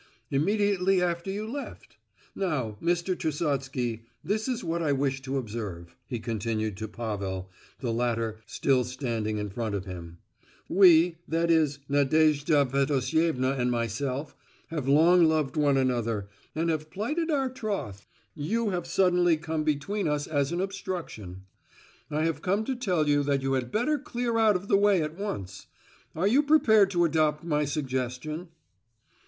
[0.31, 1.97] "Immediately after you left.
[2.33, 3.15] Now, Mr.
[3.15, 8.83] Trusotsky, this is what I wish to observe," he continued to Pavel, the latter still
[8.83, 10.17] standing in front of him;
[10.67, 14.35] "we, that is Nadejda Fedosievna and myself,
[14.69, 18.07] have long loved one another, and have plighted our troth.
[18.33, 21.43] You have suddenly come between us as an obstruction;
[22.09, 25.03] I have come to tell you that you had better clear out of the way
[25.03, 25.67] at once.
[26.15, 28.47] Are you prepared to adopt my suggestion?"